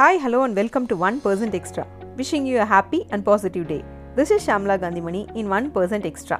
Hi, 0.00 0.16
hello, 0.16 0.44
and 0.44 0.56
welcome 0.56 0.86
to 0.86 0.96
1% 0.96 1.54
Extra. 1.54 1.86
Wishing 2.16 2.46
you 2.46 2.56
a 2.56 2.64
happy 2.64 3.00
and 3.10 3.22
positive 3.22 3.68
day. 3.68 3.84
This 4.14 4.30
is 4.30 4.46
Shamla 4.46 4.76
Gandhimani 4.78 5.20
in 5.36 5.46
1% 5.48 6.06
Extra. 6.10 6.36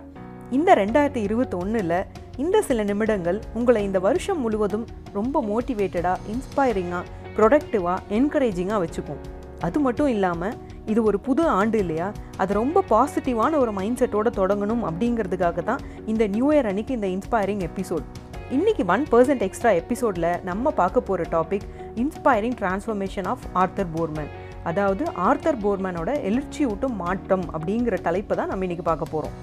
இந்த 0.50 0.74
ரெண்டாயிரத்தி 0.74 1.20
இருபத்தொன்னில் 1.20 1.92
இந்த 2.36 2.62
சில 2.62 2.84
நிமிடங்கள் 2.84 3.40
உங்களை 3.54 3.82
இந்த 3.84 4.00
வருஷம் 4.00 4.40
முழுவதும் 4.40 4.86
ரொம்ப 5.12 5.42
மோட்டிவேட்டடாக 5.42 6.24
இன்ஸ்பைரிங்காக 6.34 7.04
ப்ரொடக்டிவாக 7.36 8.16
என்கரேஜிங்காக 8.18 8.80
வச்சுக்கும் 8.84 9.20
அது 9.60 9.80
மட்டும் 9.80 10.10
இல்லாமல் 10.14 10.56
இது 10.86 11.02
ஒரு 11.10 11.20
புது 11.20 11.44
ஆண்டு 11.58 11.78
இல்லையா 11.78 12.08
அது 12.36 12.58
ரொம்ப 12.60 12.84
பாசிட்டிவான 12.90 13.60
ஒரு 13.64 13.74
மைண்ட் 13.80 14.00
செட்டோட 14.02 14.32
தொடங்கணும் 14.40 14.86
அப்படிங்கிறதுக்காக 14.90 15.66
தான் 15.70 15.84
இந்த 16.06 16.26
நியூ 16.36 16.48
இயர் 16.54 16.70
அன்னைக்கு 16.72 16.98
இந்த 16.98 17.10
இன்ஸ்பைரிங் 17.16 17.64
எபிசோட் 17.70 18.06
இன்றைக்கி 18.50 18.84
ஒன் 18.86 19.04
பர்சன்ட் 19.10 19.42
எக்ஸ்ட்ரா 19.46 19.70
எபிசோடில் 19.80 20.30
நம்ம 20.42 20.70
பார்க்க 20.78 21.08
போகிற 21.08 21.24
topic 21.34 21.66
inspiring 21.96 22.56
transformation 22.60 23.24
of 23.24 23.44
Arthur 23.52 23.90
Boorman 23.92 24.30
அதாவது 24.62 25.04
ஆர்த்தர் 25.12 25.56
போர்மனோட 25.56 26.10
எழுச்சியூட்டும் 26.22 26.96
மாற்றம் 26.96 27.44
அப்படிங்கிற 27.52 28.00
தலைப்பை 28.00 28.36
தான் 28.36 28.48
நம்ம 28.48 28.64
இன்னைக்கு 28.64 28.84
பார்க்க 28.84 29.06
போகிறோம் 29.10 29.36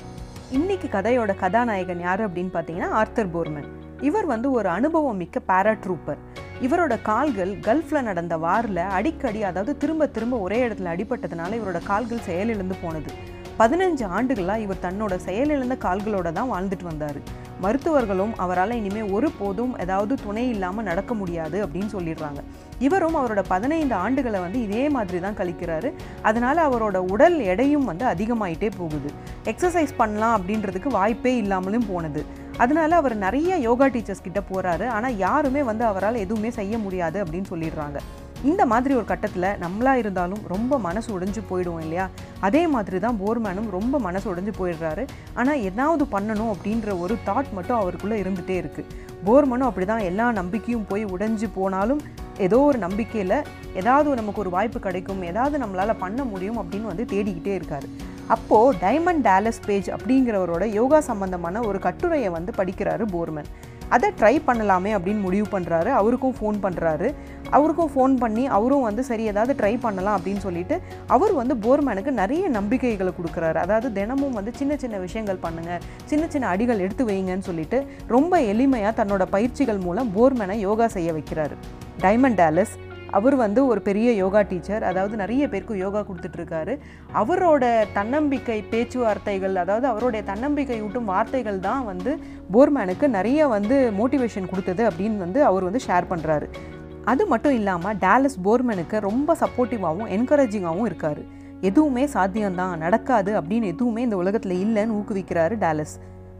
இன்னைக்கு 0.52 0.88
கதையோட 0.88 1.36
கதாநாயகன் 1.36 2.00
யார் 2.00 2.28
அப்படின்னு 2.28 2.52
பார்த்தீங்கன்னா 2.54 2.90
ஆர்த்தர் 2.90 3.32
போர்மன் 3.32 3.68
இவர் 4.02 4.26
வந்து 4.26 4.52
ஒரு 4.52 4.70
அனுபவம் 4.70 5.18
மிக்க 5.18 5.42
பேராட்ரூப்பர் 5.48 6.20
இவரோட 6.62 7.02
கால்கள் 7.02 7.60
கல்ஃபில் 7.60 8.04
நடந்த 8.04 8.38
வாரில் 8.38 8.84
அடிக்கடி 8.90 9.44
அதாவது 9.44 9.78
திரும்ப 9.78 10.08
திரும்ப 10.08 10.38
ஒரே 10.38 10.68
இடத்துல 10.68 10.94
அடிபட்டதுனால 10.96 11.58
இவரோட 11.62 11.84
கால்கள் 11.84 12.20
செயலிழந்து 12.20 12.76
போனது. 12.84 13.12
பதினஞ்சு 13.60 14.06
ஆண்டுகளாக 14.08 14.60
இவர் 14.60 14.82
தன்னோட 14.82 15.20
செயலிழந்த 15.26 15.78
கால்களோட 15.78 16.32
தான் 16.32 16.52
வாழ்ந்துட்டு 16.52 16.84
வந்தார். 16.84 17.20
மருத்துவர்களும் 17.62 18.34
அவரால் 18.44 18.74
இனிமேல் 18.80 19.12
ஒரு 19.12 19.30
போதும் 19.40 19.74
ஏதாவது 19.84 20.16
துணை 20.24 20.44
இல்லாமல் 20.50 20.88
நடக்க 20.90 21.14
முடியாது 21.14 21.58
அப்படின்னு 21.66 21.90
சொல்லிடுறாங்க. 21.96 22.42
இவரும் 22.80 23.18
அவரோட 23.20 23.42
பதினைந்து 23.48 23.96
ஆண்டுகளை 23.96 24.40
வந்து 24.46 24.60
இதே 24.68 24.84
மாதிரி 24.96 25.20
தான் 25.20 25.40
கழிக்கிறாரு. 25.40 25.92
அதனால் 26.22 26.62
அவரோட 26.68 26.98
உடல் 27.14 27.38
எடையும் 27.54 27.88
வந்து 27.92 28.06
அதிகமாயிட்டே 28.06 28.70
போகுது. 28.78 29.12
எக்ஸசைஸ் 29.52 29.94
பண்ணலாம் 29.98 30.36
அப்படின்றதுக்கு 30.38 30.92
வாய்ப்பே 31.00 31.34
இல்லாமலும் 31.38 31.90
போனது. 31.94 32.24
அதனால 32.58 32.96
அவர் 32.96 33.16
நிறைய 33.26 33.56
யோகா 33.68 33.88
டீச்சர்ஸ் 33.96 34.26
கிட்ட 34.28 34.42
போகிறாரு 34.52 34.86
ஆனால் 34.98 35.18
யாருமே 35.18 35.64
வந்து 35.64 35.86
அவரால் 35.86 36.24
எதுவுமே 36.26 36.50
செய்ய 36.60 36.78
முடியாது 36.78 37.18
அப்படின்னு 37.24 37.50
சொல்லிடுறாங்க. 37.54 37.98
இந்த 38.44 38.66
மாதிரி 38.66 38.94
ஒரு 38.94 39.06
கட்டத்தில் 39.06 39.48
நம்மளாக 39.64 40.02
இருந்தாலும் 40.02 40.42
ரொம்ப 40.48 40.80
மனசு 40.80 41.20
உடைஞ்சு 41.20 41.42
போயிடுவோம் 41.50 41.84
இல்லையா? 41.86 42.10
அதே 42.40 42.68
மாதிரி 42.68 43.00
தான் 43.00 43.18
போர்மேனும் 43.22 43.70
ரொம்ப 43.70 44.00
மனசு 44.00 44.36
உடைஞ்சு 44.36 44.54
போயிடுறாரு. 44.60 45.04
ஆனால் 45.34 45.64
ஏதாவது 45.70 46.06
பண்ணணும் 46.16 46.52
அப்படின்ற 46.54 47.00
ஒரு 47.00 47.18
தாட் 47.26 47.52
மட்டும் 47.54 47.80
அவருக்குள்ளே 47.80 48.22
இருந்துகிட்டே 48.24 48.58
இருக்குது 48.62 49.06
போர்மனும் 49.26 49.70
அப்படி 49.70 49.86
தான் 49.86 50.08
எல்லா 50.10 50.32
நம்பிக்கையும் 50.32 50.88
போய் 50.90 51.06
உடைஞ்சு 51.06 51.48
போனாலும் 51.56 52.02
ஏதோ 52.38 52.60
ஒரு 52.62 52.78
நம்பிக்கையில் 52.78 53.38
ஏதாவது 53.74 54.16
நமக்கு 54.20 54.42
ஒரு 54.44 54.50
வாய்ப்பு 54.50 54.80
கிடைக்கும். 54.80 55.24
ஏதாவது 55.24 55.58
நம்மளால் 55.64 56.02
பண்ண 56.04 56.24
முடியும் 56.24 56.60
அப்படின்னு 56.62 56.92
வந்து 56.92 57.06
தேடிக்கிட்டே 57.14 57.54
இருக்காரு. 57.60 57.88
அப்போது 58.28 58.78
டைமண்ட் 58.84 59.24
டேலஸ் 59.28 59.66
பேஜ் 59.66 59.90
அப்படிங்கிறவரோட 59.90 60.66
யோகா 60.72 61.00
சம்பந்தமான 61.00 61.62
ஒரு 61.62 61.80
கட்டுரையை 61.80 62.30
வந்து 62.30 62.54
படிக்கிறாரு 62.58 63.04
போர்மன். 63.14 63.50
அதை 63.96 64.08
ட்ரை 64.20 64.34
பண்ணலாமே 64.48 64.92
அப்படின்னு 64.98 65.22
முடிவு 65.28 65.48
பண்ணுறாரு 65.54 65.92
அவருக்கும் 66.00 66.36
ஃபோன் 66.40 66.58
பண்ணுறாரு 66.66 67.10
அவருக்கும் 67.58 67.92
ஃபோன் 67.94 68.14
பண்ணி 68.24 68.44
அவரும் 68.58 68.86
வந்து 68.88 69.04
சரி 69.10 69.24
ஏதாவது 69.32 69.54
ட்ரை 69.60 69.74
பண்ணலாம் 69.86 70.18
அப்படின்னு 70.18 70.42
சொல்லிட்டு 70.48 70.78
அவர் 71.16 71.34
வந்து 71.42 71.56
போர்மேனுக்கு 71.66 72.14
நிறைய 72.22 72.48
நம்பிக்கைகளை 72.58 73.14
கொடுக்குறாரு. 73.20 73.58
அதாவது 73.66 73.90
தினமும் 74.00 74.38
வந்து 74.40 74.54
சின்ன 74.60 74.76
சின்ன 74.84 74.98
விஷயங்கள் 75.06 75.44
பண்ணுங்கள் 75.46 75.84
சின்ன 76.12 76.24
சின்ன 76.34 76.50
அடிகள் 76.56 76.84
எடுத்து 76.88 77.06
வைங்கன்னு 77.12 77.48
சொல்லிட்டு 77.50 77.80
ரொம்ப 78.16 78.42
எளிமையாக 78.54 78.94
தன்னோட 79.00 79.26
பயிற்சிகள் 79.36 79.84
மூலம் 79.88 80.12
போர்மேனை 80.18 80.58
யோகா 80.68 80.90
செய்ய 80.98 81.12
வைக்கிறாரு. 81.20 81.58
டைமண்ட் 82.06 82.40
டேலஸ் 82.44 82.76
அவர் 83.18 83.36
வந்து 83.36 83.62
ஒரு 83.68 83.82
பெரிய 83.82 84.10
யோகா 84.14 84.42
டீச்சர். 84.42 84.84
அதாவது 84.84 85.16
நிறைய 85.16 85.44
பேருக்கு 85.50 85.76
யோகா 85.78 86.02
கொடுத்துட்ருக்காரு. 86.08 86.74
அவரோட 87.22 87.64
தன்னம்பிக்கை 87.94 88.58
பேச்சுவார்த்தைகள் 88.72 89.56
அதாவது 89.56 89.88
அவருடைய 89.88 90.24
தன்னம்பிக்கை 90.32 90.80
ஊட்டும் 90.82 91.12
வார்த்தைகள் 91.14 91.60
தான் 91.60 91.86
வந்து 91.86 92.14
போர்மேனுக்கு 92.56 93.08
நிறைய 93.08 93.48
வந்து 93.48 93.78
மோட்டிவேஷன் 94.00 94.50
கொடுத்தது 94.52 94.84
அப்படின்னு 94.90 95.18
வந்து 95.18 95.42
அவர் 95.44 95.68
வந்து 95.70 95.82
ஷேர் 95.88 96.12
பண்ணுறாரு 96.12 96.50
அது 97.14 97.26
மட்டும் 97.28 97.54
இல்லாமல் 97.54 97.98
டேலஸ் 97.98 98.38
போர்மேனுக்கு 98.46 99.00
ரொம்ப 99.10 99.36
சப்போர்ட்டிவாகவும் 99.42 100.10
என்கரேஜிங்காகவும் 100.18 100.86
இருக்கார். 100.86 101.22
எதுவுமே 101.62 102.04
சாத்தியம்தான் 102.16 102.82
நடக்காது 102.86 103.32
அப்படின்னு 103.42 103.72
எதுவுமே 103.74 104.02
இந்த 104.02 104.18
உலகத்தில் 104.24 104.62
இல்லைன்னு 104.66 104.98
ஊக்குவிக்கிறாரு 105.00 105.56
டேலஸ். 105.64 105.96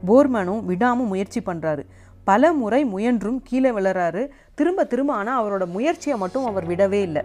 போர்மேனும் 0.08 0.60
விடாமல் 0.64 1.08
முயற்சி 1.12 1.40
பண்ணுறாரு 1.46 1.82
பல 2.28 2.52
முறை 2.52 2.84
முயன்றும் 2.84 3.42
கீழே 3.42 3.70
விழறாரு. 3.70 4.22
திரும்ப 4.54 4.84
திரும்ப 4.84 5.12
ஆனால் 5.12 5.38
அவரோட 5.40 5.64
முயற்சியை 5.66 6.16
மட்டும் 6.18 6.44
அவர் 6.44 6.66
விடவே 6.68 7.00
இல்லை. 7.08 7.22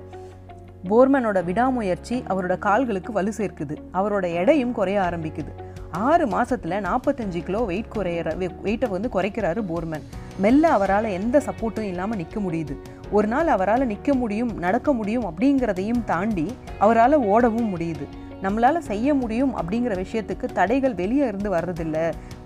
போர்மனோட 0.89 1.43
விடாமுயற்சி 1.43 2.23
அவரோட 2.29 2.53
கால்களுக்கு 2.57 3.11
வலு 3.13 3.31
சேர்க்குது. 3.37 3.75
அவரோட 3.93 4.25
எடையும் 4.33 4.71
குறைய 4.71 4.99
ஆரம்பிக்குது. 4.99 5.51
ஆறு 5.91 6.27
மாதத்தில் 6.27 6.83
நாற்பத்தஞ்சு 6.87 7.41
கிலோ 7.43 7.59
வெயிட் 7.59 7.91
குறையிற 7.95 8.29
வெயிட்டை 8.63 8.89
வந்து 8.89 9.09
குறைக்கிறாரு 9.13 9.61
போர்மன். 9.71 10.05
மெல்ல 10.37 10.71
அவரால் 10.77 11.09
எந்த 11.19 11.41
சப்போர்ட்டும் 11.47 11.89
இல்லாமல் 11.91 12.17
நிற்க 12.17 12.39
முடியுது. 12.39 12.75
ஒரு 13.11 13.27
நாள் 13.27 13.47
அவரால் 13.47 13.85
நிற்க 13.85 14.13
முடியும் 14.13 14.51
நடக்க 14.65 14.93
முடியும் 14.93 15.25
அப்படிங்கிறதையும் 15.25 16.03
தாண்டி 16.05 16.47
அவரால் 16.79 17.17
ஓடவும் 17.33 17.71
முடியுது. 17.75 18.07
நம்மளால் 18.45 18.87
செய்ய 18.89 19.13
முடியும் 19.21 19.53
அப்படிங்கிற 19.59 19.93
விஷயத்துக்கு 20.03 20.47
தடைகள் 20.59 20.99
வெளியே 21.01 21.25
இருந்து 21.31 21.49
வர்றதில்ல. 21.55 21.97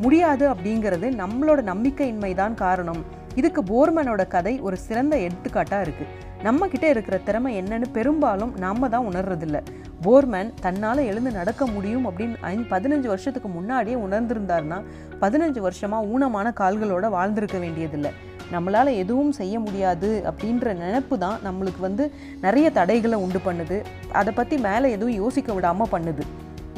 முடியாது 0.04 0.46
அப்படிங்கிறது 0.54 1.10
நம்மளோட 1.22 1.60
நம்பிக்கையின்மை 1.72 2.32
தான் 2.42 2.58
காரணம். 2.66 3.02
இதுக்கு 3.40 3.62
போர்மனோட 3.72 4.22
கதை 4.36 4.54
ஒரு 4.68 4.78
சிறந்த 4.86 5.16
எடுத்துக்காட்டாக 5.26 5.86
இருக்குது 5.86 6.14
நம்ம 6.46 6.68
கிட்ட 6.72 6.86
இருக்கிற 6.94 7.16
திறமை 7.28 7.52
என்னன்னு 7.62 7.88
பெரும்பாலும் 7.98 8.54
நாம 8.64 8.90
தான் 8.94 9.08
உணர்றதில்ல. 9.10 9.58
போர்மேன் 10.06 10.50
தன்னால் 10.64 11.02
எழுந்து 11.10 11.32
நடக்க 11.38 11.66
முடியும் 11.76 12.08
அப்படின்னு 12.10 12.66
பதினஞ்சு 12.74 13.08
வருஷத்துக்கு 13.14 13.50
முன்னாடியே 13.58 13.98
உணர்ந்திருந்தாருன்னா 14.06 14.80
பதினஞ்சு 15.24 15.62
வருஷமாக 15.68 16.10
ஊனமான 16.14 16.54
கால்களோட 16.62 17.06
வாழ்ந்திருக்க 17.16 17.60
வேண்டியதில்லை. 17.66 18.12
நம்மளால் 18.56 18.92
எதுவும் 19.04 19.32
செய்ய 19.40 19.56
முடியாது 19.66 20.10
அப்படின்ற 20.32 20.74
நினப்பு 20.82 21.16
தான் 21.24 21.40
நம்மளுக்கு 21.48 21.82
வந்து 21.88 22.04
நிறைய 22.46 22.68
தடைகளை 22.80 23.20
உண்டு 23.26 23.42
பண்ணுது. 23.48 23.78
அதை 24.20 24.34
பற்றி 24.34 24.58
மேலே 24.68 24.90
எதுவும் 24.98 25.18
யோசிக்க 25.24 25.54
விடாமல் 25.58 25.92
பண்ணுது. 25.94 26.26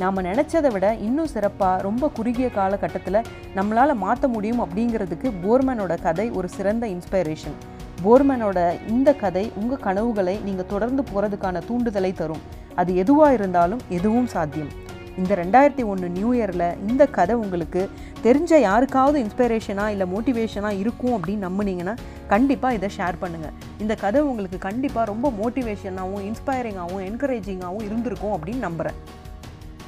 நாம் 0.02 0.26
நினச்சதை 0.28 0.70
விட 0.74 0.88
இன்னும் 1.08 1.32
சிறப்பாக 1.34 1.82
ரொம்ப 1.88 2.10
குறுகிய 2.18 2.48
காலகட்டத்தில் 2.58 3.26
நம்மளால் 3.58 4.02
மாற்ற 4.04 4.28
முடியும் 4.36 4.62
அப்படிங்கிறதுக்கு 4.66 5.30
போர்மனோட 5.44 5.94
கதை 6.06 6.28
ஒரு 6.40 6.50
சிறந்த 6.58 6.86
இன்ஸ்பைரேஷன் 6.96 7.58
போர்மேனோட 8.04 8.60
இந்த 8.94 9.10
கதை 9.24 9.46
உங்கள் 9.62 9.84
கனவுகளை 9.88 10.36
நீங்கள் 10.46 10.72
தொடர்ந்து 10.74 11.04
போகிறதுக்கான 11.10 11.62
தூண்டுதலை 11.70 12.12
தரும். 12.22 12.44
அது 12.82 12.92
எதுவாக 13.04 13.38
இருந்தாலும் 13.38 13.82
எதுவும் 13.98 14.30
சாத்தியம். 14.36 14.72
இந்த 15.18 15.36
ரெண்டாயிரத்தி 15.36 15.84
ஒன்று 15.84 16.10
நியூ 16.10 16.34
இயரில் 16.34 16.76
இந்த 16.88 17.06
கதை 17.06 17.36
உங்களுக்கு 17.36 17.90
தெரிஞ்ச 18.24 18.60
யாருக்காவது 18.60 19.24
இன்ஸ்பிரேஷனாக 19.26 19.90
இல்லை 19.90 20.08
மோட்டிவேஷனாக 20.08 20.78
இருக்கும் 20.78 21.16
அப்படின்னு 21.18 21.48
நம்புனீங்கன்னா 21.50 21.98
கண்டிப்பாக 22.28 22.74
இதை 22.74 22.90
ஷேர் 22.98 23.16
பண்ணுங்கள் 23.22 23.54
இந்த 23.80 23.96
கதை 23.96 24.22
உங்களுக்கு 24.22 24.58
கண்டிப்பாக 24.58 25.06
ரொம்ப 25.06 25.32
மோட்டிவேஷனாகவும் 25.32 26.22
இன்ஸ்பைரிங்காகவும் 26.22 27.06
என்கரேஜிங்காகவும் 27.06 27.84
இருந்திருக்கும் 27.84 28.32
அப்படின்னு 28.32 28.60
நம்புகிறேன் 28.60 28.96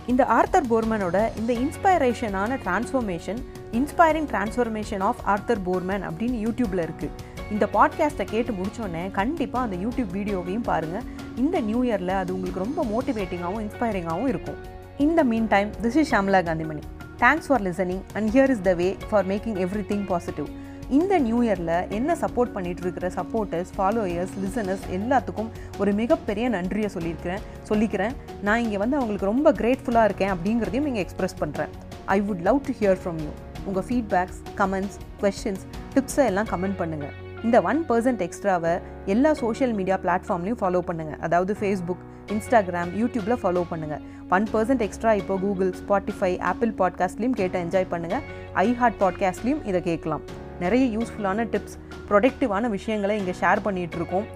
இந்த 0.07 0.25
ஆர்த்தர் 0.25 0.67
போர்மனோட 0.67 1.31
இந்த 1.37 1.53
இன்ஸ்பைரேஷனான 1.53 2.57
transformation 2.63 3.39
inspiring 3.71 4.25
transformation 4.25 4.99
of 4.99 5.21
Arthur 5.25 5.59
Boorman 5.59 6.01
அப்படின்னு 6.01 6.37
யூடியூப்பில் 6.47 6.83
இருக்குது 6.83 7.29
இந்த 7.51 7.67
பாட்காஸ்ட்டை 7.73 8.25
கேட்டு 8.25 8.53
முடித்தோடனே 8.53 9.11
கண்டிப்பாக 9.11 9.65
அந்த 9.65 9.75
யூடியூப் 9.75 10.11
வீடியோவையும் 10.13 10.59
பாருங்கள் 10.59 11.03
இந்த 11.35 11.61
நியூ 11.61 11.83
இயரில் 11.83 12.09
அது 12.09 12.33
உங்களுக்கு 12.33 12.59
ரொம்ப 12.59 12.83
மோட்டிவேட்டிங்காகவும் 12.83 13.59
இன்ஸ்பைரிங்காகவும் 13.59 14.27
இருக்கும். 14.27 14.80
இந்த 14.97 15.23
mean 15.23 15.47
time 15.47 15.69
this 15.81 15.95
is 15.95 16.09
Shamla 16.13 16.41
Kanthimani 16.41 16.81
thanks 17.17 17.47
for 17.47 17.61
listening 17.61 18.01
and 18.13 18.29
here 18.29 18.49
is 18.49 18.61
the 18.61 18.73
way 18.73 18.95
for 19.09 19.25
making 19.25 19.55
everything 19.87 20.05
positive 20.05 20.47
இந்த 20.89 21.19
நியூ 21.19 21.43
இயரில் 21.43 21.87
என்ன 21.89 22.15
சப்போர்ட் 22.15 22.53
பண்ணிகிட்ருக்கிற 22.53 23.05
இருக்கிற 23.05 23.23
சப்போர்ட்டர்ஸ் 23.23 23.69
ஃபாலோயர்ஸ் 23.77 24.31
லிசனர்ஸ் 24.37 24.85
எல்லாத்துக்கும் 24.91 25.51
ஒரு 25.77 25.93
மிகப்பெரிய 25.93 26.49
நன்றியை 26.49 26.89
சொல்லியிருக்கிறேன் 26.93 27.39
சொல்லிக்கிறேன். 27.69 28.11
நான் 28.41 28.59
இங்கே 28.59 28.77
வந்து 28.77 28.97
அவங்களுக்கு 28.97 29.25
ரொம்ப 29.25 29.51
கிரேட்ஃபுல்லாக 29.51 30.03
இருக்கேன் 30.03 30.29
அப்படிங்கிறதையும் 30.29 30.85
இங்கே 30.85 31.03
எக்ஸ்ப்ரெஸ் 31.05 31.39
பண்ணுறேன் 31.39 31.69
I 32.05 32.21
would 32.21 32.41
love 32.41 32.59
to 32.65 32.71
hear 32.71 32.95
from 32.95 33.17
you 33.17 33.31
உங்கள் 33.65 33.83
ஃபீட்பேக்ஸ் 33.89 34.41
கமெண்ட்ஸ் 34.57 34.97
கொஷின்ஸ் 35.21 35.63
டிப்ஸை 35.95 36.25
எல்லாம் 36.25 36.45
கமெண்ட் 36.45 36.77
பண்ணுங்கள் 36.77 37.13
இந்த 37.43 37.61
ஒன் 37.61 37.85
பர்சன்ட் 37.89 38.21
எக்ஸ்ட்ராவை 38.21 38.79
எல்லா 39.05 39.33
சோஷியல் 39.33 39.73
மீடியா 39.73 39.97
பிளாட்ஃபார்ம்லையும் 39.97 40.59
ஃபாலோ 40.59 40.79
பண்ணுங்கள் 40.79 41.17
அதாவது 41.19 41.53
ஃபேஸ்புக் 41.53 42.03
இன்ஸ்டாகிராம் 42.31 42.91
யூடியூப்பில் 42.97 43.39
ஃபாலோ 43.41 43.63
பண்ணுங்கள் 43.71 44.01
ஒன் 44.29 44.47
பர்சன்ட் 44.53 44.81
எக்ஸ்ட்ரா 44.81 45.11
இப்போ 45.11 45.37
கூகுள் 45.37 45.73
ஸ்பாட்டிஃபை 45.79 46.39
ஆப்பிள் 46.39 46.71
பாட்காஸ்ட்லேயும் 46.71 47.31
கேட்டு 47.31 47.59
என்ஜாய் 47.59 47.87
பண்ணுங்கள் 47.91 48.21
ஐ 48.53 48.73
ஹார்ட் 48.73 48.95
பாட்காஸ்ட்லேயும் 48.99 49.65
இதை 49.65 49.81
கேட்கலாம். 49.81 50.21
நிறைய 50.59 50.97
யூஸ்ஃபுல்லான 50.97 51.47
டிப்ஸ் 51.51 51.77
ப்ரொடக்டிவான 52.09 52.69
விஷயங்களை 52.69 53.17
இங்கே 53.17 53.31
ஷேர் 53.41 53.61
பண்ணிகிட்ருக்கோம் 53.65 54.27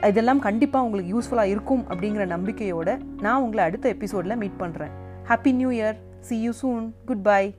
இதெல்லாம் 0.00 0.38
கண்டிப்பாக 0.38 0.84
உங்களுக்கு 0.84 1.18
யூஸ்ஃபுல்லாக 1.18 1.44
இருக்கும் 1.44 1.84
அப்படிங்கிற 1.88 2.26
நம்பிக்கையோடு 2.26 2.98
நான் 3.20 3.42
உங்களை 3.42 3.64
அடுத்த 3.64 3.88
எபிசோடில் 3.88 4.36
மீட் 4.36 4.60
பண்ணுறேன் 4.60 4.92
happy 5.28 5.52
new 5.52 5.70
year 5.70 5.96
see 6.20 6.40
you 6.40 6.52
soon 6.62 6.92
good 7.06 7.22
bye 7.22 7.54